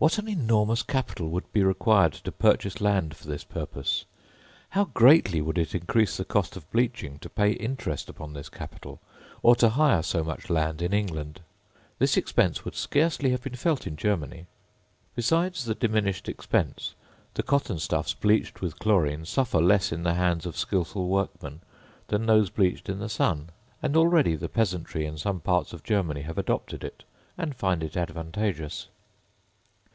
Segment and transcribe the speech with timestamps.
[0.00, 4.06] What an enormous capital would be required to purchase land for this purpose!
[4.70, 8.98] How greatly would it increase the cost of bleaching to pay interest upon this capital,
[9.42, 11.42] or to hire so much land in England!
[11.98, 14.46] This expense would scarcely have been felt in Germany.
[15.14, 16.94] Besides the diminished expense,
[17.34, 21.60] the cotton stuffs bleached with chlorine suffer less in the hands of skilful workmen
[22.08, 23.50] than those bleached in the sun;
[23.82, 27.04] and already the peasantry in some parts of Germany have adopted it,
[27.36, 28.88] and find it advantageous.